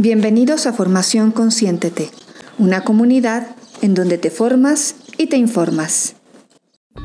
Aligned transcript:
Bienvenidos 0.00 0.68
a 0.68 0.72
Formación 0.72 1.32
Consciéntete, 1.32 2.10
una 2.56 2.82
comunidad 2.82 3.48
en 3.82 3.94
donde 3.94 4.16
te 4.16 4.30
formas 4.30 4.94
y 5.18 5.26
te 5.26 5.36
informas. 5.38 6.14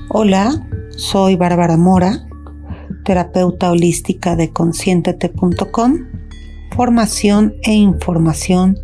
Hola, 0.09 0.63
soy 0.95 1.35
Bárbara 1.35 1.75
Mora, 1.75 2.27
terapeuta 3.03 3.71
holística 3.71 4.35
de 4.35 4.51
conscientete.com, 4.51 6.07
formación 6.75 7.55
e 7.63 7.73
información 7.73 8.77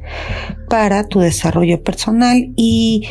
para 0.71 1.07
tu 1.07 1.19
desarrollo 1.19 1.83
personal 1.83 2.51
y 2.55 3.07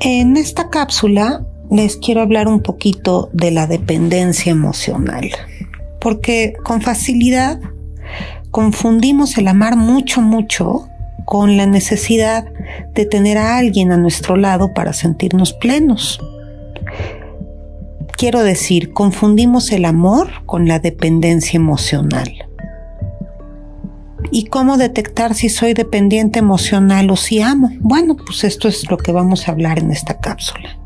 en 0.00 0.38
esta 0.38 0.70
cápsula 0.70 1.46
les 1.70 1.98
quiero 1.98 2.22
hablar 2.22 2.48
un 2.48 2.62
poquito 2.62 3.28
de 3.34 3.50
la 3.50 3.66
dependencia 3.66 4.52
emocional, 4.52 5.28
porque 6.00 6.54
con 6.64 6.80
facilidad 6.80 7.60
confundimos 8.50 9.38
el 9.38 9.48
amar 9.48 9.76
mucho, 9.76 10.20
mucho 10.20 10.88
con 11.24 11.56
la 11.56 11.66
necesidad 11.66 12.44
de 12.94 13.06
tener 13.06 13.38
a 13.38 13.56
alguien 13.56 13.92
a 13.92 13.96
nuestro 13.96 14.36
lado 14.36 14.74
para 14.74 14.92
sentirnos 14.92 15.52
plenos. 15.52 16.20
Quiero 18.16 18.42
decir, 18.42 18.92
confundimos 18.92 19.70
el 19.72 19.84
amor 19.84 20.44
con 20.46 20.66
la 20.66 20.78
dependencia 20.78 21.56
emocional. 21.56 22.32
¿Y 24.32 24.46
cómo 24.46 24.76
detectar 24.76 25.34
si 25.34 25.48
soy 25.48 25.72
dependiente 25.72 26.38
emocional 26.38 27.10
o 27.10 27.16
si 27.16 27.40
amo? 27.40 27.70
Bueno, 27.80 28.16
pues 28.16 28.44
esto 28.44 28.68
es 28.68 28.90
lo 28.90 28.96
que 28.98 29.12
vamos 29.12 29.48
a 29.48 29.52
hablar 29.52 29.78
en 29.78 29.90
esta 29.90 30.18
cápsula. 30.18 30.76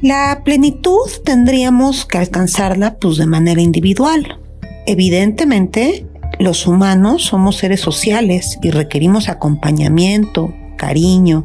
La 0.00 0.42
plenitud 0.44 1.08
tendríamos 1.24 2.04
que 2.06 2.18
alcanzarla 2.18 2.96
pues 2.96 3.16
de 3.16 3.26
manera 3.26 3.60
individual, 3.60 4.38
Evidentemente, 4.86 6.06
los 6.38 6.66
humanos 6.66 7.24
somos 7.24 7.56
seres 7.56 7.80
sociales 7.80 8.58
y 8.62 8.70
requerimos 8.70 9.28
acompañamiento, 9.28 10.52
cariño, 10.76 11.44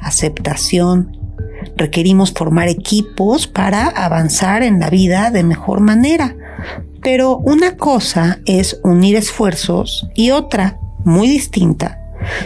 aceptación. 0.00 1.18
Requerimos 1.76 2.32
formar 2.32 2.68
equipos 2.68 3.46
para 3.46 3.88
avanzar 3.88 4.62
en 4.62 4.80
la 4.80 4.88
vida 4.88 5.30
de 5.30 5.42
mejor 5.42 5.80
manera. 5.80 6.36
Pero 7.02 7.38
una 7.38 7.76
cosa 7.76 8.38
es 8.46 8.80
unir 8.84 9.16
esfuerzos 9.16 10.08
y 10.14 10.30
otra, 10.30 10.78
muy 11.04 11.28
distinta, 11.28 11.98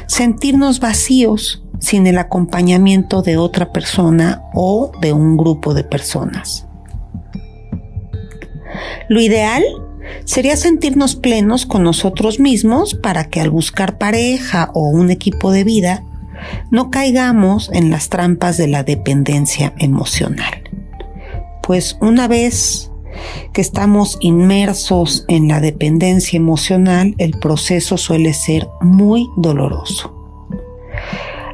sentirnos 0.06 0.80
vacíos 0.80 1.64
sin 1.80 2.06
el 2.06 2.18
acompañamiento 2.18 3.22
de 3.22 3.36
otra 3.36 3.72
persona 3.72 4.42
o 4.54 4.92
de 5.00 5.12
un 5.12 5.36
grupo 5.36 5.74
de 5.74 5.84
personas. 5.84 6.66
Lo 9.08 9.20
ideal 9.20 9.62
sería 10.24 10.56
sentirnos 10.56 11.16
plenos 11.16 11.66
con 11.66 11.82
nosotros 11.82 12.40
mismos 12.40 12.94
para 12.94 13.28
que 13.28 13.40
al 13.40 13.50
buscar 13.50 13.98
pareja 13.98 14.70
o 14.74 14.88
un 14.88 15.10
equipo 15.10 15.50
de 15.50 15.64
vida 15.64 16.04
no 16.70 16.90
caigamos 16.90 17.70
en 17.72 17.90
las 17.90 18.08
trampas 18.08 18.56
de 18.56 18.68
la 18.68 18.82
dependencia 18.82 19.74
emocional. 19.78 20.62
Pues 21.62 21.96
una 22.00 22.28
vez 22.28 22.90
que 23.52 23.60
estamos 23.60 24.18
inmersos 24.20 25.24
en 25.28 25.48
la 25.48 25.60
dependencia 25.60 26.36
emocional, 26.36 27.14
el 27.18 27.32
proceso 27.38 27.96
suele 27.96 28.34
ser 28.34 28.68
muy 28.80 29.28
doloroso. 29.36 30.23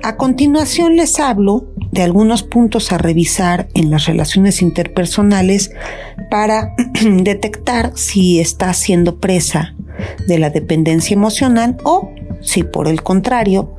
A 0.03 0.17
continuación 0.17 0.97
les 0.97 1.21
hablo 1.21 1.67
de 1.93 2.03
algunos 2.03 2.43
puntos 2.43 2.91
a 2.91 2.99
revisar 2.99 3.69
en 3.75 3.91
las 3.91 4.07
relaciones 4.07 4.63
interpersonales 4.63 5.73
para 6.31 6.75
detectar 7.05 7.93
si 7.97 8.41
estás 8.41 8.79
siendo 8.79 9.19
presa 9.19 9.75
de 10.27 10.39
la 10.39 10.49
dependencia 10.49 11.15
emocional 11.15 11.77
o 11.85 12.11
si 12.41 12.63
por 12.63 12.89
el 12.89 13.03
contrario 13.03 13.75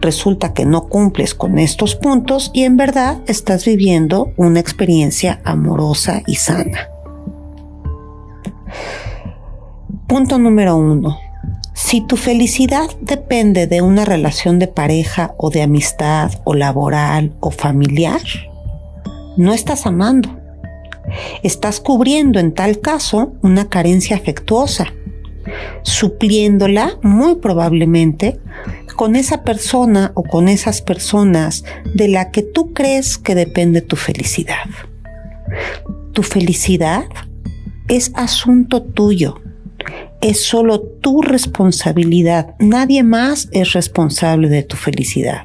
resulta 0.00 0.54
que 0.54 0.64
no 0.64 0.88
cumples 0.88 1.34
con 1.34 1.58
estos 1.58 1.96
puntos 1.96 2.52
y 2.54 2.62
en 2.62 2.76
verdad 2.76 3.18
estás 3.26 3.64
viviendo 3.64 4.32
una 4.36 4.60
experiencia 4.60 5.40
amorosa 5.44 6.22
y 6.28 6.36
sana. 6.36 6.90
Punto 10.06 10.38
número 10.38 10.76
uno. 10.76 11.25
Si 11.76 12.00
tu 12.00 12.16
felicidad 12.16 12.88
depende 13.02 13.66
de 13.66 13.82
una 13.82 14.06
relación 14.06 14.58
de 14.58 14.66
pareja 14.66 15.34
o 15.36 15.50
de 15.50 15.60
amistad 15.60 16.32
o 16.44 16.54
laboral 16.54 17.36
o 17.40 17.50
familiar, 17.50 18.22
no 19.36 19.52
estás 19.52 19.84
amando. 19.84 20.40
Estás 21.42 21.80
cubriendo 21.80 22.40
en 22.40 22.54
tal 22.54 22.80
caso 22.80 23.34
una 23.42 23.68
carencia 23.68 24.16
afectuosa, 24.16 24.86
supliéndola 25.82 26.98
muy 27.02 27.36
probablemente 27.36 28.40
con 28.96 29.14
esa 29.14 29.44
persona 29.44 30.12
o 30.14 30.22
con 30.22 30.48
esas 30.48 30.80
personas 30.80 31.62
de 31.94 32.08
la 32.08 32.30
que 32.30 32.40
tú 32.40 32.72
crees 32.72 33.18
que 33.18 33.34
depende 33.34 33.82
tu 33.82 33.96
felicidad. 33.96 34.64
Tu 36.12 36.22
felicidad 36.22 37.04
es 37.86 38.12
asunto 38.14 38.82
tuyo 38.82 39.42
es 40.20 40.44
solo 40.44 40.80
tu 40.80 41.22
responsabilidad. 41.22 42.54
Nadie 42.58 43.02
más 43.02 43.48
es 43.52 43.72
responsable 43.72 44.48
de 44.48 44.62
tu 44.62 44.76
felicidad. 44.76 45.44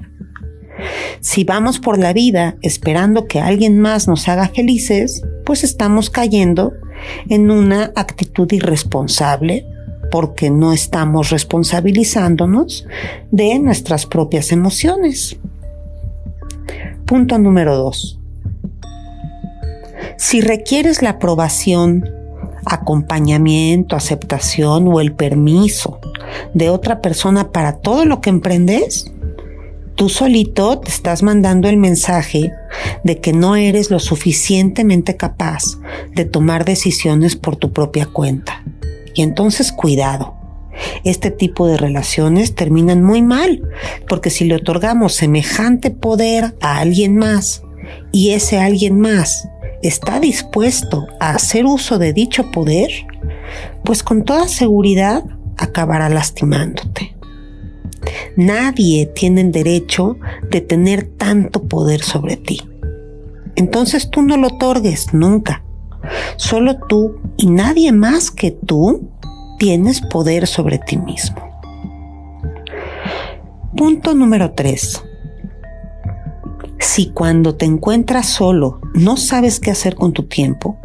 Si 1.20 1.44
vamos 1.44 1.80
por 1.80 2.00
la 2.00 2.14
vida 2.14 2.56
esperando 2.62 3.28
que 3.28 3.40
alguien 3.40 3.80
más 3.80 4.08
nos 4.08 4.28
haga 4.28 4.48
felices, 4.48 5.22
pues 5.46 5.64
estamos 5.64 6.10
cayendo 6.10 6.74
en 7.30 7.52
una 7.52 7.92
actitud 7.96 8.52
irresponsable 8.52 9.66
porque 10.12 10.50
no 10.50 10.74
estamos 10.74 11.30
responsabilizándonos 11.30 12.86
de 13.32 13.60
nuestras 13.60 14.06
propias 14.06 14.52
emociones. 14.52 15.38
Punto 17.06 17.38
número 17.38 17.76
dos. 17.78 18.20
Si 20.18 20.42
requieres 20.42 21.02
la 21.02 21.12
aprobación 21.12 22.21
acompañamiento, 22.66 23.96
aceptación 23.96 24.88
o 24.88 25.02
el 25.02 25.14
permiso 25.14 26.00
de 26.54 26.70
otra 26.70 27.02
persona 27.02 27.52
para 27.52 27.78
todo 27.78 28.06
lo 28.06 28.22
que 28.22 28.30
emprendes, 28.30 29.12
tú 29.96 30.10
solito 30.10 30.80
te 30.80 30.90
estás 30.90 31.24
mandando 31.24 31.68
el 31.68 31.78
mensaje 31.78 32.52
de 33.04 33.20
que 33.20 33.34
no 33.34 33.56
eres 33.56 33.92
lo 33.92 34.00
suficientemente 34.00 35.18
capaz 35.18 35.64
de 36.14 36.26
tomar 36.26 36.66
decisiones 36.66 37.36
por 37.36 37.56
tu 37.56 37.72
propia 37.72 38.06
cuenta. 38.06 38.64
Y 39.14 39.22
entonces 39.22 39.72
cuidado. 39.72 40.36
Este 41.04 41.32
tipo 41.32 41.68
de 41.68 41.78
relaciones 41.78 42.56
terminan 42.56 43.04
muy 43.04 43.22
mal, 43.22 43.62
porque 44.08 44.30
si 44.30 44.46
le 44.46 44.56
otorgamos 44.56 45.14
semejante 45.14 45.92
poder 45.92 46.56
a 46.62 46.80
alguien 46.80 47.18
más 47.18 47.62
y 48.12 48.32
ese 48.32 48.60
alguien 48.60 49.00
más 49.00 49.48
está 49.82 50.20
dispuesto 50.20 51.08
a 51.20 51.32
hacer 51.32 51.66
uso 51.66 51.98
de 51.98 52.14
dicho 52.14 52.52
poder, 52.52 52.92
pues 53.84 54.04
con 54.04 54.24
toda 54.24 54.48
seguridad 54.48 55.24
acabará 55.58 56.10
lastimándote. 56.10 57.16
Nadie 58.36 59.06
tiene 59.08 59.42
el 59.42 59.52
derecho 59.52 60.18
de 60.50 60.62
tener 60.62 61.06
tanto 61.18 61.64
poder 61.64 62.02
sobre 62.02 62.38
ti. 62.38 62.62
Entonces 63.56 64.10
tú 64.10 64.22
no 64.22 64.38
lo 64.38 64.48
otorgues 64.48 65.14
nunca. 65.14 65.64
Solo 66.38 66.80
tú 66.88 67.22
y 67.38 67.48
nadie 67.48 67.92
más 67.92 68.32
que 68.32 68.52
tú 68.52 69.10
tienes 69.60 70.02
poder 70.02 70.48
sobre 70.48 70.80
ti 70.80 70.98
mismo. 70.98 71.48
Punto 73.76 74.16
número 74.16 74.52
3 74.54 75.04
si 76.82 77.12
cuando 77.12 77.56
te 77.56 77.66
encuentras 77.66 78.28
solo 78.28 78.82
no 78.94 79.16
sabes 79.16 79.60
qué 79.60 79.72
hacer 79.72 79.96
con 79.96 80.14
tu 80.14 80.24
tiempo 80.24 80.78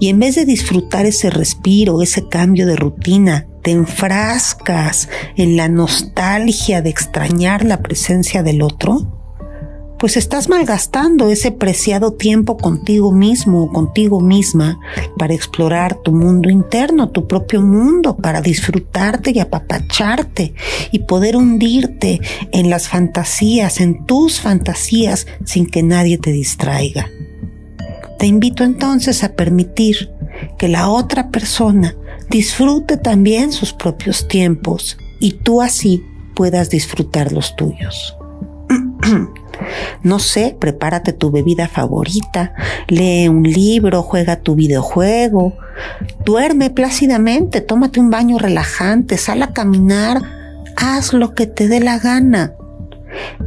y 0.00 0.08
en 0.08 0.18
vez 0.18 0.34
de 0.34 0.44
disfrutar 0.44 1.06
ese 1.06 1.30
respiro, 1.30 2.02
ese 2.02 2.28
cambio 2.28 2.66
de 2.66 2.76
rutina, 2.76 3.46
te 3.62 3.70
enfrascas 3.70 5.08
en 5.36 5.56
la 5.56 5.68
nostalgia 5.68 6.82
de 6.82 6.90
extrañar 6.90 7.64
la 7.64 7.80
presencia 7.80 8.42
del 8.42 8.62
otro, 8.62 9.17
pues 9.98 10.16
estás 10.16 10.48
malgastando 10.48 11.28
ese 11.28 11.50
preciado 11.50 12.12
tiempo 12.12 12.56
contigo 12.56 13.12
mismo 13.12 13.64
o 13.64 13.72
contigo 13.72 14.20
misma 14.20 14.78
para 15.18 15.34
explorar 15.34 15.96
tu 15.96 16.12
mundo 16.12 16.48
interno, 16.48 17.10
tu 17.10 17.26
propio 17.26 17.60
mundo, 17.62 18.16
para 18.16 18.40
disfrutarte 18.40 19.32
y 19.34 19.40
apapacharte 19.40 20.54
y 20.92 21.00
poder 21.00 21.36
hundirte 21.36 22.20
en 22.52 22.70
las 22.70 22.88
fantasías, 22.88 23.80
en 23.80 24.06
tus 24.06 24.40
fantasías, 24.40 25.26
sin 25.44 25.66
que 25.66 25.82
nadie 25.82 26.16
te 26.18 26.30
distraiga. 26.30 27.10
Te 28.18 28.26
invito 28.26 28.64
entonces 28.64 29.24
a 29.24 29.34
permitir 29.34 30.10
que 30.58 30.68
la 30.68 30.88
otra 30.88 31.30
persona 31.30 31.96
disfrute 32.30 32.96
también 32.96 33.52
sus 33.52 33.72
propios 33.72 34.28
tiempos 34.28 34.96
y 35.18 35.32
tú 35.32 35.60
así 35.60 36.04
puedas 36.34 36.70
disfrutar 36.70 37.32
los 37.32 37.56
tuyos. 37.56 38.16
No 40.02 40.18
sé, 40.18 40.56
prepárate 40.58 41.12
tu 41.12 41.30
bebida 41.30 41.68
favorita, 41.68 42.54
lee 42.88 43.28
un 43.28 43.42
libro, 43.42 44.02
juega 44.02 44.36
tu 44.36 44.54
videojuego, 44.54 45.56
duerme 46.24 46.70
plácidamente, 46.70 47.60
tómate 47.60 48.00
un 48.00 48.10
baño 48.10 48.38
relajante, 48.38 49.18
sal 49.18 49.42
a 49.42 49.52
caminar 49.52 50.38
haz 50.78 51.12
lo 51.12 51.34
que 51.34 51.46
te 51.46 51.68
dé 51.68 51.80
la 51.80 51.98
gana. 51.98 52.54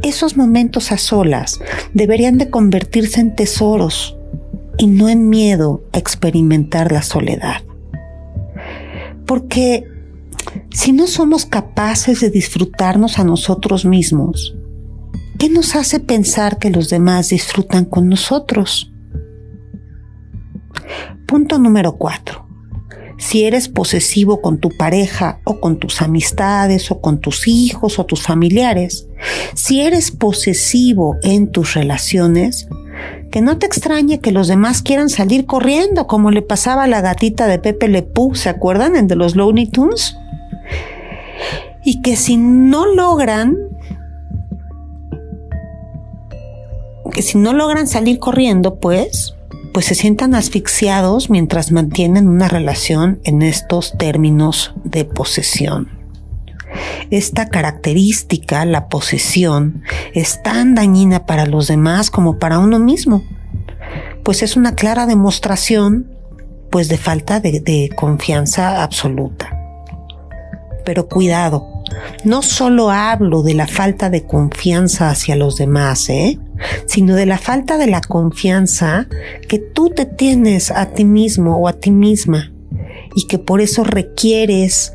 Esos 0.02 0.36
momentos 0.36 0.92
a 0.92 0.98
solas 0.98 1.60
deberían 1.94 2.36
de 2.36 2.50
convertirse 2.50 3.20
en 3.20 3.34
tesoros 3.34 4.16
y 4.76 4.86
no 4.86 5.08
en 5.08 5.28
miedo 5.28 5.82
a 5.92 5.98
experimentar 5.98 6.92
la 6.92 7.02
soledad. 7.02 7.62
Porque 9.26 9.84
si 10.70 10.92
no 10.92 11.06
somos 11.06 11.46
capaces 11.46 12.20
de 12.20 12.30
disfrutarnos 12.30 13.18
a 13.18 13.24
nosotros 13.24 13.84
mismos, 13.84 14.54
¿qué 15.42 15.50
nos 15.50 15.74
hace 15.74 15.98
pensar 15.98 16.58
que 16.58 16.70
los 16.70 16.88
demás 16.88 17.30
disfrutan 17.30 17.84
con 17.84 18.08
nosotros? 18.08 18.92
Punto 21.26 21.58
número 21.58 21.96
cuatro. 21.96 22.46
Si 23.18 23.42
eres 23.42 23.68
posesivo 23.68 24.40
con 24.40 24.58
tu 24.58 24.68
pareja 24.68 25.40
o 25.42 25.58
con 25.58 25.80
tus 25.80 26.00
amistades 26.00 26.92
o 26.92 27.00
con 27.00 27.18
tus 27.18 27.48
hijos 27.48 27.98
o 27.98 28.06
tus 28.06 28.22
familiares, 28.22 29.08
si 29.54 29.80
eres 29.80 30.12
posesivo 30.12 31.16
en 31.24 31.50
tus 31.50 31.74
relaciones, 31.74 32.68
que 33.32 33.40
no 33.40 33.58
te 33.58 33.66
extrañe 33.66 34.20
que 34.20 34.30
los 34.30 34.46
demás 34.46 34.80
quieran 34.80 35.08
salir 35.08 35.46
corriendo, 35.46 36.06
como 36.06 36.30
le 36.30 36.42
pasaba 36.42 36.84
a 36.84 36.86
la 36.86 37.00
gatita 37.00 37.48
de 37.48 37.58
Pepe 37.58 37.88
Le 37.88 38.06
¿se 38.34 38.48
acuerdan? 38.48 38.94
En 38.94 39.08
de 39.08 39.16
los 39.16 39.34
Looney 39.34 39.66
Tunes. 39.66 40.16
Y 41.84 42.00
que 42.00 42.14
si 42.14 42.36
no 42.36 42.86
logran, 42.86 43.71
que 47.12 47.22
si 47.22 47.38
no 47.38 47.52
logran 47.52 47.86
salir 47.86 48.18
corriendo, 48.18 48.76
pues, 48.80 49.34
pues 49.72 49.86
se 49.86 49.94
sientan 49.94 50.34
asfixiados 50.34 51.30
mientras 51.30 51.70
mantienen 51.70 52.28
una 52.28 52.48
relación 52.48 53.20
en 53.24 53.42
estos 53.42 53.96
términos 53.96 54.74
de 54.84 55.04
posesión. 55.04 55.88
Esta 57.10 57.48
característica, 57.48 58.64
la 58.64 58.88
posesión, 58.88 59.82
es 60.14 60.42
tan 60.42 60.74
dañina 60.74 61.26
para 61.26 61.46
los 61.46 61.68
demás 61.68 62.10
como 62.10 62.38
para 62.38 62.58
uno 62.58 62.78
mismo, 62.78 63.22
pues 64.22 64.42
es 64.42 64.56
una 64.56 64.74
clara 64.74 65.06
demostración 65.06 66.10
pues 66.70 66.88
de 66.88 66.96
falta 66.96 67.40
de, 67.40 67.60
de 67.60 67.90
confianza 67.94 68.82
absoluta. 68.82 69.58
Pero 70.86 71.06
cuidado, 71.08 71.66
no 72.24 72.40
solo 72.42 72.90
hablo 72.90 73.42
de 73.42 73.54
la 73.54 73.66
falta 73.66 74.08
de 74.08 74.24
confianza 74.24 75.10
hacia 75.10 75.36
los 75.36 75.56
demás, 75.56 76.08
¿eh? 76.08 76.38
Sino 76.86 77.14
de 77.14 77.26
la 77.26 77.38
falta 77.38 77.78
de 77.78 77.86
la 77.86 78.00
confianza 78.00 79.06
que 79.48 79.58
tú 79.58 79.90
te 79.90 80.06
tienes 80.06 80.70
a 80.70 80.86
ti 80.86 81.04
mismo 81.04 81.56
o 81.56 81.68
a 81.68 81.74
ti 81.74 81.90
misma 81.90 82.52
y 83.14 83.26
que 83.26 83.38
por 83.38 83.60
eso 83.60 83.84
requieres 83.84 84.94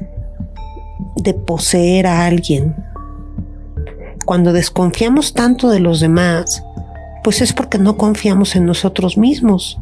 de 1.15 1.33
poseer 1.33 2.07
a 2.07 2.25
alguien. 2.25 2.75
Cuando 4.25 4.53
desconfiamos 4.53 5.33
tanto 5.33 5.69
de 5.69 5.79
los 5.79 5.99
demás, 5.99 6.63
pues 7.23 7.41
es 7.41 7.53
porque 7.53 7.77
no 7.77 7.97
confiamos 7.97 8.55
en 8.55 8.65
nosotros 8.65 9.17
mismos. 9.17 9.79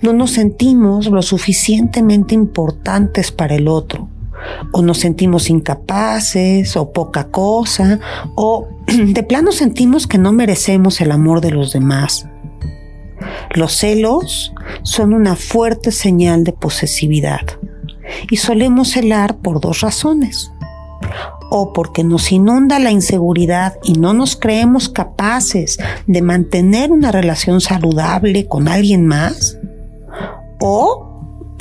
No 0.00 0.12
nos 0.12 0.32
sentimos 0.32 1.06
lo 1.06 1.22
suficientemente 1.22 2.34
importantes 2.34 3.32
para 3.32 3.54
el 3.54 3.68
otro. 3.68 4.08
O 4.72 4.82
nos 4.82 4.98
sentimos 4.98 5.50
incapaces 5.50 6.76
o 6.76 6.92
poca 6.92 7.28
cosa. 7.28 8.00
O 8.34 8.68
de 8.86 9.22
plano 9.22 9.52
sentimos 9.52 10.06
que 10.06 10.18
no 10.18 10.32
merecemos 10.32 11.00
el 11.00 11.12
amor 11.12 11.40
de 11.40 11.50
los 11.50 11.72
demás. 11.72 12.26
Los 13.54 13.76
celos 13.76 14.52
son 14.82 15.12
una 15.12 15.36
fuerte 15.36 15.92
señal 15.92 16.44
de 16.44 16.52
posesividad 16.52 17.42
y 18.30 18.36
solemos 18.36 18.90
celar 18.90 19.36
por 19.38 19.60
dos 19.60 19.80
razones 19.80 20.52
o 21.54 21.74
porque 21.74 22.02
nos 22.02 22.32
inunda 22.32 22.78
la 22.78 22.90
inseguridad 22.90 23.76
y 23.84 23.92
no 23.92 24.14
nos 24.14 24.36
creemos 24.36 24.88
capaces 24.88 25.78
de 26.06 26.22
mantener 26.22 26.90
una 26.90 27.12
relación 27.12 27.60
saludable 27.60 28.46
con 28.46 28.68
alguien 28.68 29.06
más, 29.06 29.58
o 30.60 31.11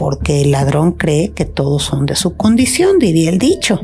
porque 0.01 0.41
el 0.41 0.49
ladrón 0.49 0.93
cree 0.93 1.29
que 1.29 1.45
todos 1.45 1.83
son 1.83 2.07
de 2.07 2.15
su 2.15 2.35
condición, 2.35 2.97
diría 2.97 3.29
el 3.29 3.37
dicho. 3.37 3.79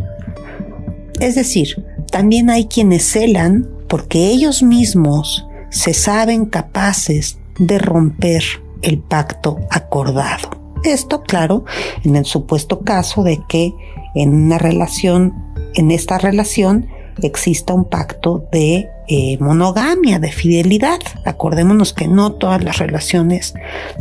Es 1.19 1.35
decir, 1.35 1.85
también 2.09 2.49
hay 2.49 2.65
quienes 2.65 3.07
celan 3.07 3.69
porque 3.87 4.25
ellos 4.25 4.63
mismos 4.63 5.45
se 5.69 5.93
saben 5.93 6.47
capaces 6.47 7.37
de 7.59 7.77
romper 7.77 8.43
el 8.81 8.97
pacto 8.97 9.59
acordado. 9.69 10.49
Esto, 10.83 11.21
claro, 11.21 11.65
en 12.03 12.15
el 12.15 12.25
supuesto 12.25 12.79
caso 12.79 13.21
de 13.21 13.39
que 13.47 13.75
en 14.15 14.33
una 14.33 14.57
relación 14.57 15.35
en 15.75 15.91
esta 15.91 16.17
relación 16.17 16.87
exista 17.21 17.75
un 17.75 17.85
pacto 17.85 18.47
de 18.51 18.89
eh, 19.07 19.37
monogamia, 19.39 20.19
de 20.19 20.31
fidelidad. 20.31 20.99
Acordémonos 21.25 21.93
que 21.93 22.07
no 22.07 22.33
todas 22.33 22.63
las 22.63 22.77
relaciones 22.77 23.53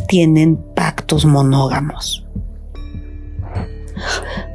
tienen 0.09 0.57
pactos 0.57 1.25
monógamos. 1.25 2.25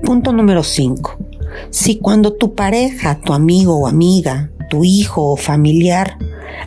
Punto 0.04 0.34
número 0.34 0.64
5. 0.64 1.18
Si 1.70 2.00
cuando 2.00 2.34
tu 2.34 2.54
pareja, 2.56 3.20
tu 3.22 3.34
amigo 3.34 3.76
o 3.76 3.88
amiga, 3.88 4.52
tu 4.70 4.84
hijo 4.84 5.32
o 5.32 5.38
familiar 5.38 6.18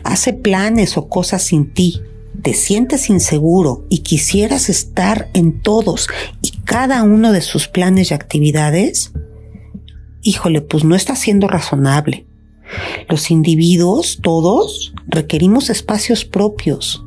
hace 0.03 0.33
planes 0.33 0.97
o 0.97 1.07
cosas 1.07 1.43
sin 1.43 1.73
ti, 1.73 2.01
te 2.41 2.53
sientes 2.53 3.09
inseguro 3.09 3.85
y 3.89 3.99
quisieras 3.99 4.69
estar 4.69 5.29
en 5.33 5.61
todos 5.61 6.07
y 6.41 6.51
cada 6.63 7.03
uno 7.03 7.31
de 7.31 7.41
sus 7.41 7.67
planes 7.67 8.11
y 8.11 8.13
actividades, 8.13 9.13
híjole, 10.21 10.61
pues 10.61 10.83
no 10.83 10.95
está 10.95 11.15
siendo 11.15 11.47
razonable. 11.47 12.27
Los 13.09 13.31
individuos, 13.31 14.19
todos, 14.21 14.93
requerimos 15.07 15.69
espacios 15.69 16.25
propios, 16.25 17.03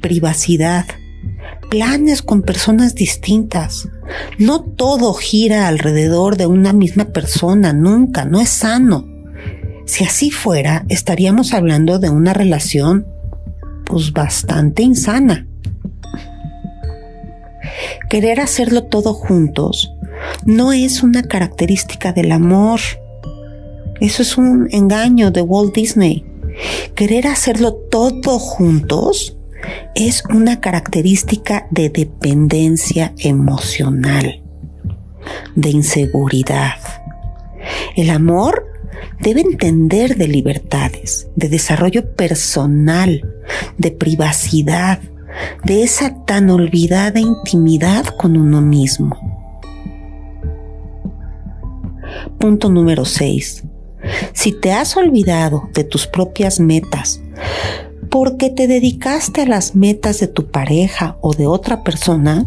privacidad, 0.00 0.86
planes 1.70 2.22
con 2.22 2.42
personas 2.42 2.94
distintas. 2.94 3.88
No 4.38 4.62
todo 4.62 5.14
gira 5.14 5.68
alrededor 5.68 6.36
de 6.36 6.46
una 6.46 6.72
misma 6.72 7.06
persona, 7.06 7.72
nunca, 7.72 8.24
no 8.24 8.40
es 8.40 8.50
sano. 8.50 9.06
Si 9.86 10.04
así 10.04 10.30
fuera, 10.30 10.84
estaríamos 10.88 11.54
hablando 11.54 11.98
de 11.98 12.10
una 12.10 12.32
relación 12.32 13.06
pues 13.84 14.12
bastante 14.12 14.82
insana. 14.82 15.46
Querer 18.08 18.40
hacerlo 18.40 18.84
todo 18.84 19.14
juntos 19.14 19.90
no 20.44 20.72
es 20.72 21.02
una 21.02 21.22
característica 21.22 22.12
del 22.12 22.32
amor. 22.32 22.80
Eso 24.02 24.22
es 24.22 24.36
un 24.36 24.66
engaño 24.72 25.30
de 25.30 25.42
Walt 25.42 25.76
Disney. 25.76 26.24
Querer 26.96 27.28
hacerlo 27.28 27.72
todo 27.72 28.40
juntos 28.40 29.38
es 29.94 30.24
una 30.28 30.60
característica 30.60 31.68
de 31.70 31.88
dependencia 31.88 33.14
emocional, 33.18 34.42
de 35.54 35.70
inseguridad. 35.70 36.78
El 37.94 38.10
amor 38.10 38.66
debe 39.20 39.42
entender 39.42 40.16
de 40.16 40.26
libertades, 40.26 41.28
de 41.36 41.48
desarrollo 41.48 42.12
personal, 42.16 43.24
de 43.78 43.92
privacidad, 43.92 44.98
de 45.62 45.84
esa 45.84 46.24
tan 46.24 46.50
olvidada 46.50 47.20
intimidad 47.20 48.06
con 48.16 48.36
uno 48.36 48.62
mismo. 48.62 49.16
Punto 52.40 52.68
número 52.68 53.04
6. 53.04 53.62
Si 54.32 54.52
te 54.52 54.72
has 54.72 54.96
olvidado 54.96 55.68
de 55.74 55.84
tus 55.84 56.06
propias 56.06 56.60
metas 56.60 57.20
porque 58.10 58.50
te 58.50 58.66
dedicaste 58.66 59.42
a 59.42 59.46
las 59.46 59.74
metas 59.74 60.20
de 60.20 60.28
tu 60.28 60.50
pareja 60.50 61.16
o 61.22 61.32
de 61.32 61.46
otra 61.46 61.82
persona, 61.82 62.46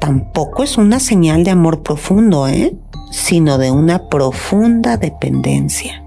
tampoco 0.00 0.62
es 0.62 0.78
una 0.78 1.00
señal 1.00 1.42
de 1.42 1.50
amor 1.50 1.82
profundo, 1.82 2.46
¿eh? 2.46 2.76
sino 3.10 3.58
de 3.58 3.70
una 3.70 4.08
profunda 4.08 4.96
dependencia. 4.96 6.04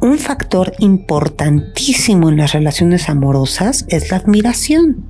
Un 0.00 0.18
factor 0.18 0.74
importantísimo 0.78 2.28
en 2.28 2.36
las 2.36 2.52
relaciones 2.52 3.08
amorosas 3.08 3.84
es 3.88 4.10
la 4.10 4.18
admiración. 4.18 5.04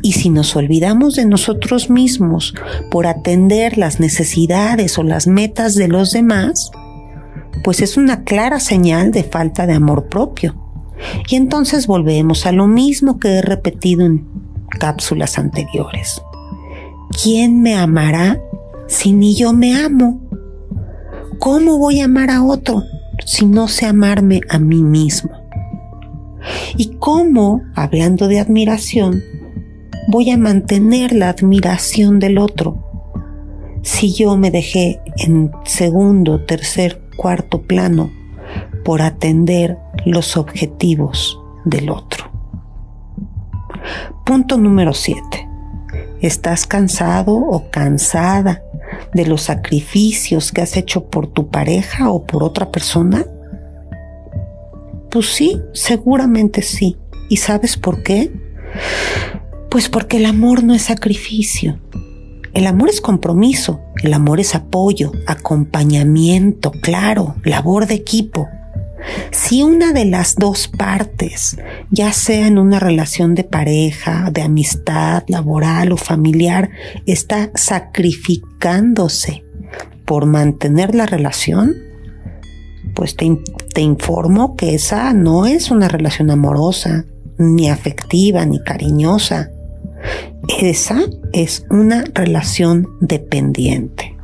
Y 0.00 0.12
si 0.12 0.30
nos 0.30 0.56
olvidamos 0.56 1.14
de 1.14 1.26
nosotros 1.26 1.90
mismos 1.90 2.54
por 2.90 3.06
atender 3.06 3.78
las 3.78 4.00
necesidades 4.00 4.98
o 4.98 5.02
las 5.02 5.26
metas 5.26 5.74
de 5.74 5.88
los 5.88 6.10
demás, 6.10 6.70
pues 7.62 7.80
es 7.80 7.96
una 7.96 8.24
clara 8.24 8.60
señal 8.60 9.10
de 9.10 9.24
falta 9.24 9.66
de 9.66 9.74
amor 9.74 10.08
propio. 10.08 10.54
Y 11.28 11.36
entonces 11.36 11.86
volvemos 11.86 12.46
a 12.46 12.52
lo 12.52 12.66
mismo 12.66 13.18
que 13.18 13.28
he 13.28 13.42
repetido 13.42 14.04
en 14.04 14.26
cápsulas 14.78 15.38
anteriores. 15.38 16.22
¿Quién 17.22 17.60
me 17.60 17.74
amará 17.74 18.40
si 18.86 19.12
ni 19.12 19.34
yo 19.34 19.52
me 19.52 19.74
amo? 19.74 20.20
¿Cómo 21.38 21.78
voy 21.78 22.00
a 22.00 22.04
amar 22.04 22.30
a 22.30 22.42
otro 22.42 22.84
si 23.26 23.46
no 23.46 23.68
sé 23.68 23.86
amarme 23.86 24.40
a 24.48 24.58
mí 24.58 24.82
mismo? 24.82 25.30
¿Y 26.76 26.96
cómo, 26.96 27.62
hablando 27.74 28.28
de 28.28 28.40
admiración, 28.40 29.22
voy 30.08 30.30
a 30.30 30.38
mantener 30.38 31.12
la 31.12 31.28
admiración 31.28 32.18
del 32.18 32.38
otro 32.38 32.82
si 33.82 34.12
yo 34.12 34.36
me 34.36 34.50
dejé 34.50 35.00
en 35.18 35.50
segundo, 35.64 36.44
tercer, 36.44 37.02
cuarto 37.22 37.62
plano 37.62 38.10
por 38.84 39.00
atender 39.00 39.78
los 40.04 40.36
objetivos 40.36 41.38
del 41.64 41.88
otro. 41.88 42.28
Punto 44.26 44.58
número 44.58 44.92
7. 44.92 45.48
¿Estás 46.20 46.66
cansado 46.66 47.36
o 47.36 47.70
cansada 47.70 48.64
de 49.14 49.24
los 49.24 49.42
sacrificios 49.42 50.50
que 50.50 50.62
has 50.62 50.76
hecho 50.76 51.04
por 51.04 51.28
tu 51.28 51.48
pareja 51.48 52.10
o 52.10 52.26
por 52.26 52.42
otra 52.42 52.72
persona? 52.72 53.24
Pues 55.08 55.26
sí, 55.26 55.60
seguramente 55.72 56.60
sí. 56.60 56.96
¿Y 57.28 57.36
sabes 57.36 57.76
por 57.76 58.02
qué? 58.02 58.32
Pues 59.70 59.88
porque 59.88 60.16
el 60.16 60.26
amor 60.26 60.64
no 60.64 60.74
es 60.74 60.82
sacrificio. 60.82 61.78
El 62.54 62.66
amor 62.66 62.90
es 62.90 63.00
compromiso, 63.00 63.80
el 64.02 64.12
amor 64.12 64.38
es 64.38 64.54
apoyo, 64.54 65.12
acompañamiento, 65.26 66.70
claro, 66.70 67.36
labor 67.44 67.86
de 67.86 67.94
equipo. 67.94 68.48
Si 69.30 69.62
una 69.62 69.92
de 69.92 70.04
las 70.04 70.36
dos 70.36 70.68
partes, 70.68 71.56
ya 71.90 72.12
sea 72.12 72.46
en 72.46 72.58
una 72.58 72.78
relación 72.78 73.34
de 73.34 73.44
pareja, 73.44 74.30
de 74.30 74.42
amistad, 74.42 75.24
laboral 75.28 75.92
o 75.92 75.96
familiar, 75.96 76.70
está 77.06 77.50
sacrificándose 77.54 79.44
por 80.04 80.26
mantener 80.26 80.94
la 80.94 81.06
relación, 81.06 81.74
pues 82.94 83.16
te, 83.16 83.38
te, 83.72 83.80
informo 83.80 84.56
que 84.56 84.74
esa 84.74 85.14
no 85.14 85.46
es 85.46 85.70
una 85.70 85.88
relación 85.88 86.30
amorosa, 86.30 87.06
ni 87.38 87.70
afectiva, 87.70 88.44
ni 88.44 88.62
cariñosa. 88.62 89.51
Esa 90.60 91.02
es 91.32 91.64
una 91.70 92.04
relación 92.14 92.88
dependiente. 93.00 94.16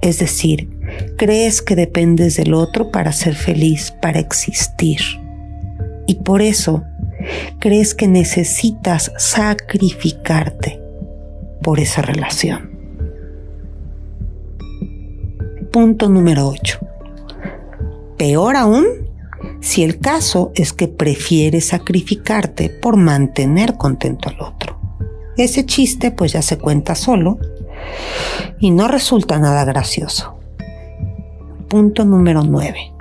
Es 0.00 0.18
decir, 0.18 0.68
crees 1.16 1.62
que 1.62 1.76
dependes 1.76 2.36
del 2.36 2.54
otro 2.54 2.90
para 2.90 3.12
ser 3.12 3.34
feliz, 3.34 3.92
para 4.02 4.18
existir. 4.18 5.00
Y 6.06 6.16
por 6.16 6.42
eso 6.42 6.84
crees 7.58 7.94
que 7.94 8.08
necesitas 8.08 9.12
sacrificarte 9.18 10.80
por 11.62 11.80
esa 11.80 12.02
relación. 12.02 12.70
Punto 15.70 16.08
número 16.08 16.48
8. 16.48 16.78
Peor 18.16 18.56
aún, 18.56 18.86
si 19.60 19.84
el 19.84 19.98
caso 20.00 20.50
es 20.54 20.72
que 20.72 20.88
prefieres 20.88 21.66
sacrificarte 21.66 22.70
por 22.70 22.96
mantener 22.96 23.74
contento 23.74 24.28
al 24.28 24.40
otro. 24.40 24.67
Ese 25.38 25.64
chiste 25.64 26.10
pues 26.10 26.32
ya 26.32 26.42
se 26.42 26.58
cuenta 26.58 26.96
solo 26.96 27.38
y 28.58 28.72
no 28.72 28.88
resulta 28.88 29.38
nada 29.38 29.64
gracioso. 29.64 30.34
Punto 31.68 32.04
número 32.04 32.42
9. 32.42 32.92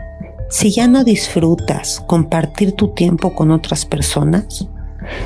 Si 0.52 0.72
ya 0.72 0.88
no 0.88 1.04
disfrutas 1.04 2.04
compartir 2.06 2.74
tu 2.74 2.94
tiempo 2.94 3.34
con 3.34 3.50
otras 3.50 3.88
personas, 3.88 4.68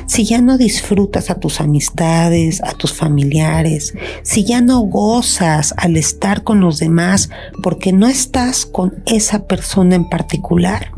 si 0.06 0.24
ya 0.24 0.40
no 0.40 0.56
disfrutas 0.56 1.28
a 1.28 1.34
tus 1.34 1.60
amistades, 1.60 2.62
a 2.62 2.72
tus 2.72 2.94
familiares, 2.94 3.92
si 4.22 4.44
ya 4.44 4.62
no 4.62 4.80
gozas 4.80 5.74
al 5.76 5.98
estar 5.98 6.44
con 6.44 6.60
los 6.60 6.78
demás 6.78 7.28
porque 7.62 7.92
no 7.92 8.08
estás 8.08 8.64
con 8.64 9.02
esa 9.04 9.46
persona 9.46 9.96
en 9.96 10.08
particular, 10.08 10.92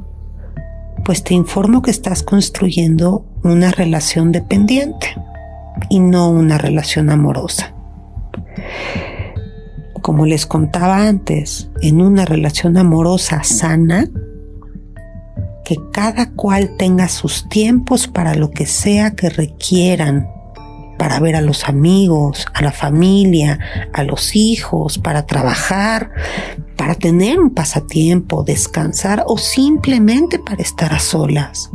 pues 1.05 1.25
te 1.25 1.35
informo 1.35 1.83
que 1.83 1.91
estás 1.91 2.23
construyendo 2.23 3.27
una 3.43 3.73
relación 3.73 4.31
dependiente 4.31 5.17
y 5.89 6.01
no 6.01 6.31
una 6.31 6.59
relación 6.59 7.11
amorosa. 7.11 7.75
Como 10.01 10.27
les 10.27 10.47
contaba 10.47 11.07
antes, 11.07 11.71
en 11.81 12.01
una 12.01 12.25
relación 12.25 12.77
amorosa 12.77 13.43
sana, 13.43 14.09
que 15.65 15.79
cada 15.93 16.31
cual 16.33 16.77
tenga 16.77 17.09
sus 17.09 17.49
tiempos 17.49 18.07
para 18.07 18.35
lo 18.35 18.51
que 18.51 18.67
sea 18.67 19.13
que 19.13 19.31
requieran, 19.31 20.29
para 20.99 21.19
ver 21.21 21.37
a 21.37 21.41
los 21.41 21.69
amigos, 21.69 22.47
a 22.53 22.63
la 22.63 22.71
familia, 22.71 23.59
a 23.93 24.03
los 24.05 24.37
hijos, 24.37 24.99
para 24.99 25.27
trabajar, 25.27 26.11
para 26.77 26.95
tener 26.95 27.41
un 27.41 27.51
pasatiempo, 27.51 28.45
descansar 28.45 29.25
o 29.27 29.39
simplemente 29.39 30.39
para 30.39 30.63
estar 30.63 30.93
a 30.93 30.99
solas 30.99 31.71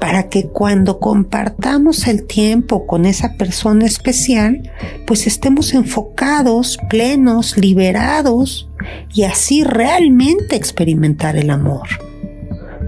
para 0.00 0.28
que 0.28 0.48
cuando 0.48 1.00
compartamos 1.00 2.06
el 2.06 2.26
tiempo 2.26 2.86
con 2.86 3.04
esa 3.04 3.34
persona 3.34 3.86
especial, 3.86 4.70
pues 5.06 5.26
estemos 5.26 5.74
enfocados, 5.74 6.78
plenos, 6.88 7.56
liberados 7.56 8.68
y 9.12 9.24
así 9.24 9.64
realmente 9.64 10.56
experimentar 10.56 11.36
el 11.36 11.50
amor. 11.50 11.88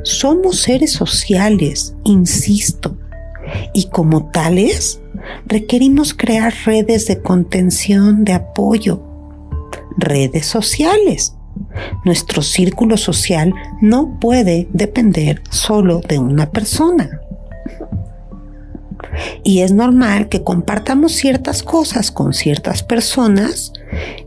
Somos 0.05 0.61
seres 0.61 0.93
sociales, 0.93 1.95
insisto, 2.05 2.97
y 3.75 3.89
como 3.89 4.31
tales 4.31 5.01
requerimos 5.47 6.15
crear 6.15 6.55
redes 6.65 7.07
de 7.07 7.21
contención, 7.21 8.25
de 8.25 8.33
apoyo, 8.33 9.03
redes 9.99 10.47
sociales 10.47 11.35
nuestro 12.05 12.43
círculo 12.43 12.97
social 12.97 13.55
no 13.81 14.19
puede 14.21 14.69
depender 14.73 15.43
solo 15.51 16.01
de 16.01 16.19
una 16.19 16.51
persona. 16.51 17.21
Y 19.43 19.61
es 19.61 19.73
normal 19.73 20.29
que 20.29 20.43
compartamos 20.43 21.13
ciertas 21.13 21.63
cosas 21.63 22.11
con 22.11 22.33
ciertas 22.33 22.83
personas 22.83 23.73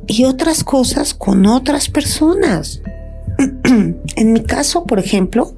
y 0.08 0.26
otras 0.26 0.64
cosas 0.64 1.14
con 1.14 1.46
otras 1.46 1.90
personas. 1.90 2.82
en 3.64 4.34
mi 4.34 4.44
caso, 4.44 4.86
por 4.86 5.00
ejemplo, 5.00 5.54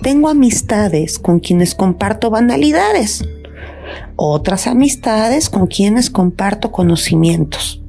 tengo 0.00 0.28
amistades 0.28 1.18
con 1.18 1.40
quienes 1.40 1.74
comparto 1.74 2.30
banalidades, 2.30 3.24
otras 4.16 4.66
amistades 4.66 5.50
con 5.50 5.66
quienes 5.66 6.10
comparto 6.10 6.72
conocimientos. 6.72 7.82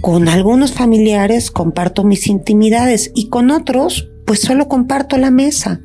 Con 0.00 0.28
algunos 0.28 0.72
familiares 0.72 1.50
comparto 1.50 2.04
mis 2.04 2.26
intimidades 2.26 3.10
y 3.14 3.28
con 3.28 3.50
otros 3.50 4.10
pues 4.26 4.40
solo 4.40 4.68
comparto 4.68 5.16
la 5.16 5.30
mesa. 5.30 5.80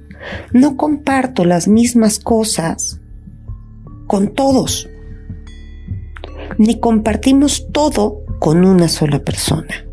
No 0.53 0.77
comparto 0.77 1.45
las 1.45 1.67
mismas 1.67 2.19
cosas 2.19 3.00
con 4.07 4.33
todos. 4.33 4.89
Ni 6.57 6.79
compartimos 6.79 7.67
todo 7.71 8.24
con 8.39 8.65
una 8.65 8.89
sola 8.89 9.19
persona. 9.19 9.86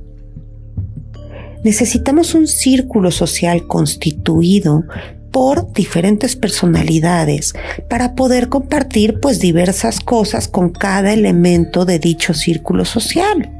Necesitamos 1.65 2.35
un 2.35 2.47
círculo 2.47 3.11
social 3.11 3.67
constituido 3.67 4.85
por 5.33 5.73
diferentes 5.73 6.35
personalidades 6.35 7.55
para 7.91 8.15
poder 8.15 8.49
compartir 8.49 9.21
pues 9.21 9.39
diversas 9.39 10.01
cosas 10.01 10.49
con 10.49 10.71
cada 10.71 11.13
elemento 11.13 11.85
de 11.85 11.99
dicho 11.99 12.35
círculo 12.35 12.85
social. 12.85 13.56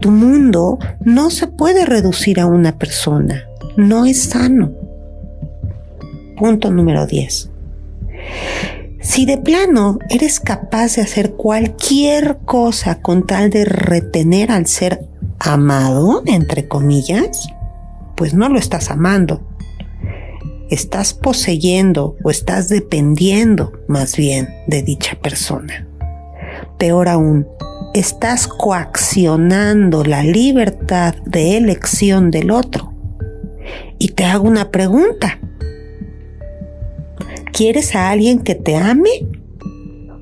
Tu 0.00 0.10
mundo 0.10 0.78
no 1.04 1.30
se 1.30 1.46
puede 1.46 1.84
reducir 1.84 2.40
a 2.40 2.46
una 2.46 2.78
persona. 2.78 3.44
No 3.76 4.04
es 4.04 4.22
sano. 4.24 4.72
Punto 6.36 6.70
número 6.70 7.06
10. 7.06 7.50
Si 9.00 9.26
de 9.26 9.38
plano 9.38 9.98
eres 10.10 10.38
capaz 10.38 10.96
de 10.96 11.02
hacer 11.02 11.32
cualquier 11.32 12.38
cosa 12.44 13.00
con 13.00 13.26
tal 13.26 13.50
de 13.50 13.64
retener 13.64 14.52
al 14.52 14.66
ser 14.66 15.06
amado, 15.40 16.22
entre 16.26 16.68
comillas, 16.68 17.48
pues 18.16 18.32
no 18.32 18.48
lo 18.48 18.58
estás 18.58 18.90
amando. 18.90 19.42
Estás 20.70 21.14
poseyendo 21.14 22.16
o 22.22 22.30
estás 22.30 22.68
dependiendo 22.68 23.72
más 23.88 24.16
bien 24.16 24.48
de 24.68 24.82
dicha 24.82 25.16
persona. 25.20 25.86
Peor 26.78 27.08
aún, 27.08 27.46
estás 27.94 28.48
coaccionando 28.48 30.04
la 30.04 30.22
libertad 30.22 31.14
de 31.26 31.56
elección 31.56 32.30
del 32.30 32.50
otro. 32.50 32.92
Y 33.98 34.08
te 34.08 34.24
hago 34.24 34.48
una 34.48 34.70
pregunta. 34.70 35.38
¿Quieres 37.52 37.94
a 37.94 38.10
alguien 38.10 38.40
que 38.40 38.54
te 38.54 38.76
ame? 38.76 39.10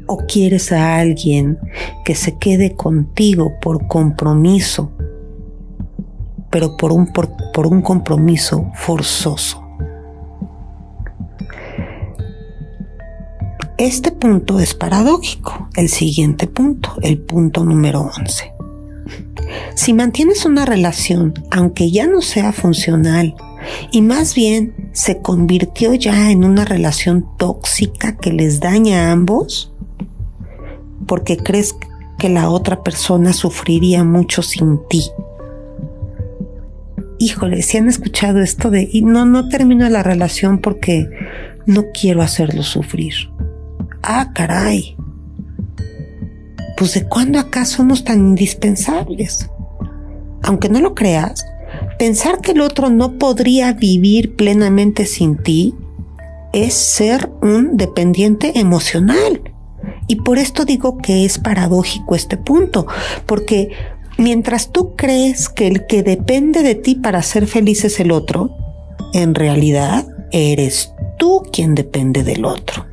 ¿O 0.07 0.19
quieres 0.27 0.73
a 0.73 0.99
alguien 0.99 1.59
que 2.05 2.15
se 2.17 2.37
quede 2.39 2.75
contigo 2.75 3.53
por 3.62 3.87
compromiso, 3.87 4.91
pero 6.50 6.77
por 6.77 6.91
un, 6.91 7.12
por, 7.12 7.31
por 7.53 7.69
un 7.69 7.81
compromiso 7.81 8.71
forzoso? 8.75 9.70
Este 13.80 14.12
punto 14.12 14.60
es 14.60 14.75
paradójico. 14.75 15.70
El 15.75 15.88
siguiente 15.88 16.46
punto, 16.46 16.96
el 17.00 17.16
punto 17.16 17.64
número 17.64 18.10
11. 18.14 18.52
Si 19.75 19.94
mantienes 19.94 20.44
una 20.44 20.66
relación, 20.66 21.32
aunque 21.50 21.90
ya 21.90 22.06
no 22.06 22.20
sea 22.20 22.52
funcional, 22.52 23.34
y 23.90 24.02
más 24.02 24.34
bien 24.34 24.90
se 24.92 25.22
convirtió 25.22 25.94
ya 25.94 26.30
en 26.30 26.44
una 26.44 26.66
relación 26.66 27.26
tóxica 27.38 28.18
que 28.18 28.34
les 28.34 28.60
daña 28.60 29.08
a 29.08 29.12
ambos, 29.12 29.72
porque 31.06 31.38
crees 31.38 31.75
que 32.18 32.28
la 32.28 32.50
otra 32.50 32.82
persona 32.82 33.32
sufriría 33.32 34.04
mucho 34.04 34.42
sin 34.42 34.78
ti. 34.90 35.04
Híjole, 37.18 37.62
si 37.62 37.78
han 37.78 37.88
escuchado 37.88 38.42
esto 38.42 38.70
de, 38.70 38.90
y 38.92 39.00
no, 39.00 39.25
no 39.25 39.49
termino 39.49 39.88
la 39.88 40.02
relación 40.02 40.58
porque 40.58 41.08
no 41.64 41.87
quiero 41.99 42.20
hacerlo 42.20 42.62
sufrir. 42.62 43.14
Ah, 44.02 44.30
caray. 44.35 44.97
Pues 46.76 46.95
de 46.95 47.07
cuándo 47.07 47.38
acá 47.38 47.64
somos 47.64 48.04
tan 48.04 48.21
indispensables. 48.21 49.50
Aunque 50.42 50.69
no 50.69 50.80
lo 50.80 50.95
creas, 50.95 51.45
pensar 51.99 52.40
que 52.40 52.52
el 52.52 52.61
otro 52.61 52.88
no 52.88 53.19
podría 53.19 53.73
vivir 53.73 54.37
plenamente 54.37 55.07
sin 55.07 55.37
ti 55.37 55.75
es 56.52 56.75
ser 56.75 57.30
un 57.42 57.76
dependiente 57.76 58.59
emocional. 58.59 59.42
Y 60.07 60.16
por 60.16 60.38
esto 60.38 60.64
digo 60.64 60.99
que 60.99 61.25
es 61.25 61.38
paradójico 61.38 62.14
este 62.14 62.37
punto, 62.37 62.87
porque 63.26 63.71
mientras 64.19 64.73
tú 64.73 64.97
crees 64.97 65.49
que 65.49 65.69
el 65.69 65.87
que 65.87 66.02
depende 66.02 66.62
de 66.62 66.75
ti 66.75 66.97
para 66.97 67.23
ser 67.23 67.47
feliz 67.47 67.85
es 67.85 68.00
el 68.00 68.11
otro, 68.11 68.50
en 69.12 69.35
realidad 69.35 70.07
eres 70.33 70.92
tú 71.19 71.42
quien 71.52 71.75
depende 71.75 72.25
del 72.25 72.45
otro. 72.45 72.89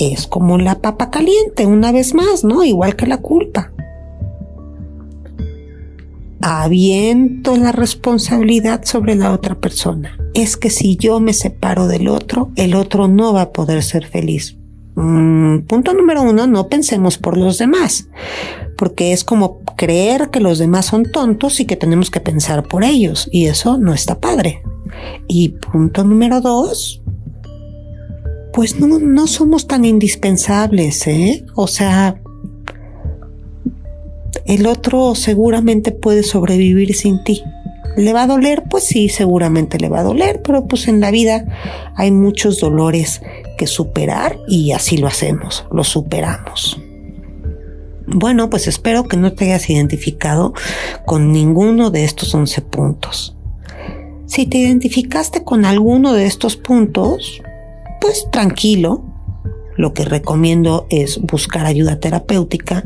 Es 0.00 0.26
como 0.26 0.58
la 0.58 0.80
papa 0.80 1.10
caliente, 1.10 1.66
una 1.66 1.92
vez 1.92 2.14
más, 2.14 2.42
¿no? 2.42 2.64
Igual 2.64 2.96
que 2.96 3.06
la 3.06 3.18
culpa 3.18 3.70
aviento 6.40 7.56
la 7.56 7.72
responsabilidad 7.72 8.84
sobre 8.84 9.14
la 9.14 9.32
otra 9.32 9.56
persona. 9.56 10.18
Es 10.34 10.56
que 10.56 10.70
si 10.70 10.96
yo 10.96 11.20
me 11.20 11.32
separo 11.32 11.86
del 11.86 12.08
otro, 12.08 12.50
el 12.56 12.74
otro 12.74 13.08
no 13.08 13.32
va 13.32 13.42
a 13.42 13.52
poder 13.52 13.82
ser 13.82 14.06
feliz. 14.06 14.56
Mm, 14.94 15.60
punto 15.60 15.94
número 15.94 16.22
uno, 16.22 16.46
no 16.46 16.68
pensemos 16.68 17.18
por 17.18 17.36
los 17.36 17.58
demás, 17.58 18.08
porque 18.76 19.12
es 19.12 19.24
como 19.24 19.60
creer 19.76 20.30
que 20.30 20.40
los 20.40 20.58
demás 20.58 20.86
son 20.86 21.04
tontos 21.04 21.60
y 21.60 21.64
que 21.64 21.76
tenemos 21.76 22.10
que 22.10 22.20
pensar 22.20 22.64
por 22.64 22.84
ellos, 22.84 23.28
y 23.30 23.46
eso 23.46 23.78
no 23.78 23.94
está 23.94 24.18
padre. 24.18 24.62
Y 25.28 25.50
punto 25.50 26.04
número 26.04 26.40
dos, 26.40 27.02
pues 28.52 28.78
no, 28.80 28.98
no 28.98 29.26
somos 29.26 29.66
tan 29.66 29.84
indispensables, 29.84 31.06
¿eh? 31.06 31.44
O 31.54 31.66
sea, 31.66 32.20
el 34.46 34.66
otro 34.66 35.14
seguramente 35.14 35.92
puede 35.92 36.22
sobrevivir 36.22 36.94
sin 36.94 37.22
ti. 37.24 37.42
¿Le 37.96 38.12
va 38.12 38.22
a 38.22 38.26
doler? 38.26 38.64
Pues 38.70 38.84
sí, 38.84 39.08
seguramente 39.08 39.78
le 39.78 39.88
va 39.88 40.00
a 40.00 40.04
doler, 40.04 40.42
pero 40.42 40.66
pues 40.66 40.88
en 40.88 41.00
la 41.00 41.10
vida 41.10 41.44
hay 41.96 42.10
muchos 42.10 42.60
dolores 42.60 43.20
que 43.58 43.66
superar 43.66 44.38
y 44.48 44.72
así 44.72 44.96
lo 44.96 45.06
hacemos, 45.06 45.66
lo 45.70 45.84
superamos. 45.84 46.80
Bueno, 48.06 48.50
pues 48.50 48.66
espero 48.66 49.04
que 49.04 49.16
no 49.16 49.32
te 49.32 49.46
hayas 49.46 49.68
identificado 49.70 50.52
con 51.06 51.32
ninguno 51.32 51.90
de 51.90 52.04
estos 52.04 52.34
11 52.34 52.62
puntos. 52.62 53.36
Si 54.26 54.46
te 54.46 54.58
identificaste 54.58 55.44
con 55.44 55.64
alguno 55.64 56.12
de 56.12 56.26
estos 56.26 56.56
puntos, 56.56 57.42
pues 58.00 58.28
tranquilo. 58.30 59.04
Lo 59.76 59.94
que 59.94 60.04
recomiendo 60.04 60.86
es 60.90 61.20
buscar 61.20 61.64
ayuda 61.64 62.00
terapéutica 62.00 62.84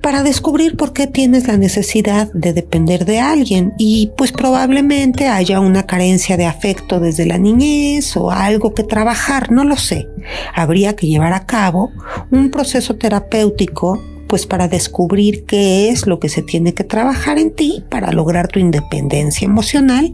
para 0.00 0.22
descubrir 0.22 0.76
por 0.76 0.92
qué 0.92 1.06
tienes 1.06 1.46
la 1.46 1.56
necesidad 1.56 2.32
de 2.32 2.52
depender 2.52 3.04
de 3.04 3.20
alguien 3.20 3.74
y 3.78 4.12
pues 4.16 4.32
probablemente 4.32 5.28
haya 5.28 5.60
una 5.60 5.86
carencia 5.86 6.36
de 6.36 6.46
afecto 6.46 7.00
desde 7.00 7.26
la 7.26 7.38
niñez 7.38 8.16
o 8.16 8.30
algo 8.30 8.72
que 8.72 8.82
trabajar, 8.82 9.52
no 9.52 9.64
lo 9.64 9.76
sé. 9.76 10.08
Habría 10.54 10.96
que 10.96 11.06
llevar 11.06 11.32
a 11.32 11.44
cabo 11.44 11.90
un 12.30 12.50
proceso 12.50 12.96
terapéutico 12.96 14.00
pues 14.30 14.46
para 14.46 14.68
descubrir 14.68 15.44
qué 15.44 15.88
es 15.88 16.06
lo 16.06 16.20
que 16.20 16.28
se 16.28 16.40
tiene 16.40 16.72
que 16.72 16.84
trabajar 16.84 17.36
en 17.36 17.50
ti 17.52 17.84
para 17.90 18.12
lograr 18.12 18.46
tu 18.46 18.60
independencia 18.60 19.44
emocional 19.44 20.12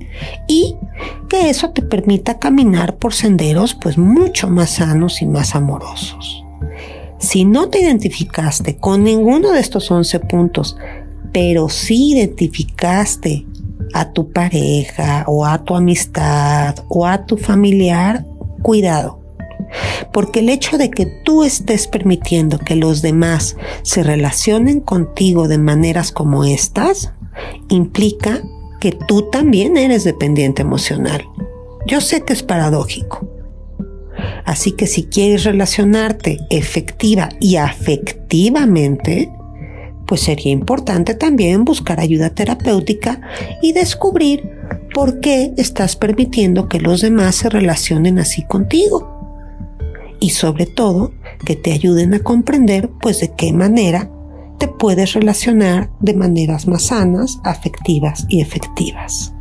y 0.49 0.75
que 1.29 1.51
eso 1.51 1.69
te 1.73 1.83
permita 1.83 2.39
caminar 2.39 2.97
por 2.97 3.13
senderos 3.13 3.75
pues 3.75 3.99
mucho 3.99 4.49
más 4.49 4.71
sanos 4.71 5.21
y 5.21 5.27
más 5.27 5.55
amorosos. 5.55 6.43
Si 7.19 7.45
no 7.45 7.69
te 7.69 7.83
identificaste 7.83 8.79
con 8.79 9.05
ninguno 9.05 9.53
de 9.53 9.61
estos 9.61 9.91
11 9.91 10.21
puntos, 10.21 10.79
pero 11.31 11.69
sí 11.69 12.13
identificaste 12.13 13.45
a 13.93 14.13
tu 14.13 14.33
pareja 14.33 15.25
o 15.27 15.45
a 15.45 15.63
tu 15.63 15.75
amistad 15.75 16.75
o 16.89 17.07
a 17.07 17.27
tu 17.27 17.37
familiar, 17.37 18.25
cuidado. 18.63 19.26
Porque 20.13 20.41
el 20.41 20.49
hecho 20.49 20.79
de 20.79 20.91
que 20.91 21.07
tú 21.07 21.45
estés 21.45 21.87
permitiendo 21.87 22.59
que 22.59 22.77
los 22.77 23.03
demás 23.03 23.57
se 23.83 24.03
relacionen 24.03 24.81
contigo 24.81 25.49
de 25.49 25.59
maneras 25.59 26.13
como 26.13 26.45
estas, 26.45 27.13
implica 27.69 28.43
que 28.81 28.93
tú 28.93 29.31
también 29.31 29.77
eres 29.77 30.05
dependiente 30.05 30.63
emocional. 30.63 31.25
Yo 31.87 32.01
sé 32.01 32.23
que 32.23 32.33
es 32.33 32.43
paradójico, 32.43 33.29
Así 34.45 34.73
que 34.73 34.87
si 34.87 35.05
quieres 35.05 35.45
relacionarte 35.45 36.39
efectiva 36.51 37.29
y 37.41 37.57
afectivamente, 37.57 39.29
pues 40.07 40.21
sería 40.21 40.53
importante 40.53 41.15
también 41.15 41.65
buscar 41.65 41.99
ayuda 41.99 42.31
terapéutica 42.31 43.21
y 43.61 43.73
descubrir 43.73 44.49
por 44.95 45.21
qué 45.21 45.53
estás 45.57 45.97
permitiendo 45.97 46.69
que 46.69 46.81
los 46.81 47.01
demás 47.01 47.35
se 47.35 47.49
relacionen 47.49 48.21
así 48.21 48.45
contigo. 48.45 49.16
Y 50.21 50.31
sobre 50.31 50.67
todo, 50.67 51.13
que 51.45 51.57
te 51.57 51.73
ayuden 51.73 52.15
a 52.15 52.21
comprender 52.21 52.91
pues 53.01 53.21
de 53.21 53.33
qué 53.35 53.53
manera 53.53 54.11
te 54.59 54.69
puedes 54.69 55.13
relacionar 55.13 55.91
de 56.01 56.15
maneras 56.15 56.67
más 56.67 56.87
sanas, 56.87 57.39
afectivas 57.45 58.25
y 58.29 58.41
efectivas. 58.41 59.33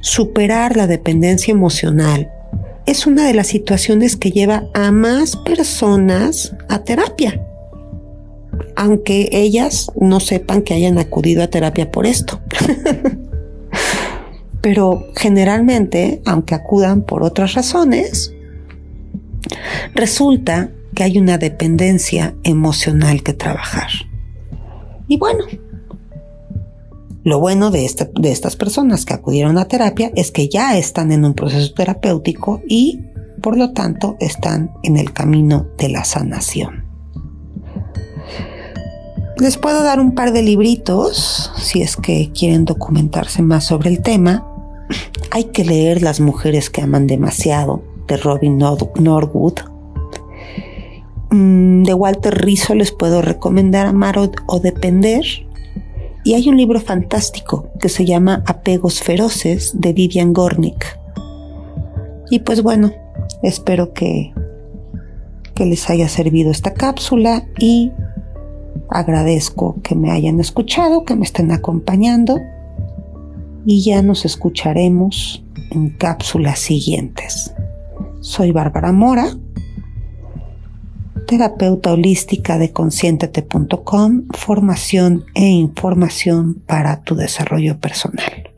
Superar 0.00 0.76
la 0.76 0.86
dependencia 0.86 1.52
emocional 1.52 2.30
es 2.86 3.06
una 3.06 3.26
de 3.26 3.34
las 3.34 3.48
situaciones 3.48 4.16
que 4.16 4.30
lleva 4.30 4.64
a 4.72 4.90
más 4.92 5.36
personas 5.36 6.54
a 6.68 6.84
terapia, 6.84 7.44
aunque 8.76 9.28
ellas 9.32 9.90
no 10.00 10.20
sepan 10.20 10.62
que 10.62 10.74
hayan 10.74 10.98
acudido 10.98 11.42
a 11.42 11.48
terapia 11.48 11.90
por 11.90 12.06
esto. 12.06 12.40
Pero 14.62 15.06
generalmente, 15.16 16.22
aunque 16.24 16.54
acudan 16.54 17.02
por 17.02 17.22
otras 17.22 17.54
razones, 17.54 18.32
resulta 19.94 20.70
que 20.94 21.04
hay 21.04 21.18
una 21.18 21.38
dependencia 21.38 22.34
emocional 22.42 23.22
que 23.22 23.32
trabajar. 23.32 23.88
Y 25.06 25.16
bueno, 25.18 25.44
lo 27.24 27.40
bueno 27.40 27.70
de, 27.70 27.90
de 28.20 28.32
estas 28.32 28.56
personas 28.56 29.04
que 29.04 29.14
acudieron 29.14 29.58
a 29.58 29.66
terapia 29.66 30.10
es 30.14 30.30
que 30.30 30.48
ya 30.48 30.76
están 30.78 31.12
en 31.12 31.24
un 31.24 31.34
proceso 31.34 31.72
terapéutico 31.74 32.62
y 32.66 33.00
por 33.42 33.56
lo 33.56 33.72
tanto 33.72 34.16
están 34.20 34.72
en 34.82 34.96
el 34.96 35.12
camino 35.12 35.68
de 35.78 35.88
la 35.88 36.04
sanación. 36.04 36.84
Les 39.38 39.56
puedo 39.56 39.84
dar 39.84 40.00
un 40.00 40.14
par 40.14 40.32
de 40.32 40.42
libritos 40.42 41.52
si 41.56 41.80
es 41.80 41.96
que 41.96 42.32
quieren 42.32 42.64
documentarse 42.64 43.40
más 43.40 43.64
sobre 43.64 43.90
el 43.90 44.02
tema. 44.02 44.44
Hay 45.30 45.44
que 45.44 45.64
leer 45.64 46.02
Las 46.02 46.18
mujeres 46.18 46.70
que 46.70 46.82
aman 46.82 47.06
demasiado 47.06 47.82
de 48.08 48.16
Robin 48.16 48.58
Norwood. 48.58 49.60
Mm, 51.30 51.84
de 51.84 51.94
Walter 51.94 52.34
Rizzo 52.34 52.74
les 52.74 52.90
puedo 52.90 53.22
recomendar 53.22 53.86
Amar 53.86 54.18
o 54.18 54.60
Depender 54.60 55.24
y 56.24 56.34
hay 56.34 56.48
un 56.48 56.56
libro 56.56 56.80
fantástico 56.80 57.68
que 57.80 57.88
se 57.88 58.04
llama 58.04 58.42
Apegos 58.46 59.00
Feroces 59.00 59.72
de 59.80 59.92
Vivian 59.92 60.32
Gornick. 60.32 60.98
Y 62.30 62.40
pues 62.40 62.62
bueno, 62.62 62.92
espero 63.42 63.92
que, 63.94 64.32
que 65.54 65.64
les 65.64 65.88
haya 65.88 66.08
servido 66.08 66.50
esta 66.50 66.74
cápsula 66.74 67.46
y 67.58 67.92
agradezco 68.90 69.76
que 69.82 69.94
me 69.94 70.10
hayan 70.10 70.40
escuchado, 70.40 71.04
que 71.04 71.16
me 71.16 71.24
estén 71.24 71.52
acompañando 71.52 72.38
y 73.64 73.82
ya 73.82 74.02
nos 74.02 74.24
escucharemos 74.24 75.42
en 75.70 75.90
cápsulas 75.90 76.58
siguientes. 76.58 77.54
Soy 78.20 78.52
Bárbara 78.52 78.92
Mora 78.92 79.32
terapeuta 81.28 81.92
holística 81.92 82.56
de 82.56 82.72
conscientete.com, 82.72 84.28
formación 84.30 85.26
e 85.34 85.44
información 85.44 86.54
para 86.54 87.02
tu 87.02 87.16
desarrollo 87.16 87.78
personal. 87.78 88.50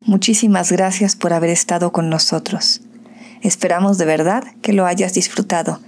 Muchísimas 0.00 0.70
gracias 0.70 1.16
por 1.16 1.32
haber 1.32 1.50
estado 1.50 1.90
con 1.90 2.08
nosotros. 2.08 2.82
Esperamos 3.42 3.98
de 3.98 4.04
verdad 4.04 4.44
que 4.62 4.72
lo 4.72 4.86
hayas 4.86 5.14
disfrutado 5.14 5.80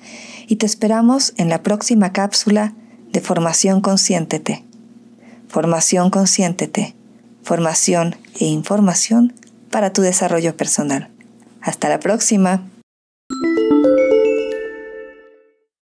y 0.48 0.56
te 0.56 0.66
esperamos 0.66 1.34
en 1.36 1.48
la 1.48 1.62
próxima 1.62 2.12
cápsula 2.12 2.74
de 3.12 3.20
Formación 3.20 3.80
Consciéntete. 3.80 4.64
Formación 5.46 6.10
Consciéntete. 6.10 6.96
Formación 7.42 8.16
e 8.38 8.46
información 8.46 9.34
para 9.70 9.92
tu 9.92 10.02
desarrollo 10.02 10.56
personal. 10.56 11.10
Hasta 11.60 11.88
la 11.88 12.00
próxima. 12.00 12.62